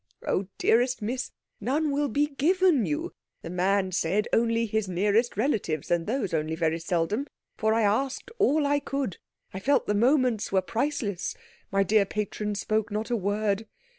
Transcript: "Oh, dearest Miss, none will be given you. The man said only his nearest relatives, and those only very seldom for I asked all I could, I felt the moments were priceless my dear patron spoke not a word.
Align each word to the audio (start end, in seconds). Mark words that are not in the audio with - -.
"Oh, 0.25 0.47
dearest 0.57 1.03
Miss, 1.03 1.29
none 1.59 1.91
will 1.91 2.07
be 2.09 2.25
given 2.25 2.87
you. 2.87 3.13
The 3.43 3.51
man 3.51 3.91
said 3.91 4.27
only 4.33 4.65
his 4.65 4.87
nearest 4.89 5.37
relatives, 5.37 5.91
and 5.91 6.07
those 6.07 6.33
only 6.33 6.55
very 6.55 6.79
seldom 6.79 7.27
for 7.55 7.75
I 7.75 7.83
asked 7.83 8.31
all 8.39 8.65
I 8.65 8.79
could, 8.79 9.19
I 9.53 9.59
felt 9.59 9.85
the 9.85 9.93
moments 9.93 10.51
were 10.51 10.63
priceless 10.63 11.35
my 11.71 11.83
dear 11.83 12.05
patron 12.07 12.55
spoke 12.55 12.89
not 12.91 13.11
a 13.11 13.15
word. 13.15 13.67